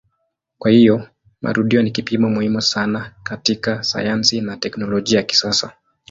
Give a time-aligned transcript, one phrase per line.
[0.57, 1.07] Kwa hiyo
[1.41, 5.73] marudio ni kipimo muhimu sana katika sayansi na teknolojia ya kisasa.